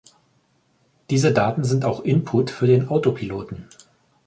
Diese 1.11 1.31
Daten 1.31 1.63
sind 1.63 1.85
auch 1.85 1.99
Input 2.03 2.49
für 2.49 2.65
den 2.65 2.87
Autopiloten. 2.87 3.67